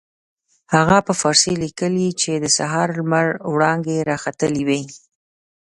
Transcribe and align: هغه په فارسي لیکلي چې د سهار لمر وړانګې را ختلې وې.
هغه 0.73 0.97
په 1.07 1.13
فارسي 1.21 1.53
لیکلي 1.63 2.09
چې 2.21 2.31
د 2.43 2.45
سهار 2.57 2.87
لمر 2.97 3.27
وړانګې 3.53 3.97
را 4.09 4.17
ختلې 4.23 4.63
وې. 4.67 4.81